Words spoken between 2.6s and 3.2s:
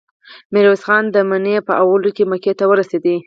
ورسېد.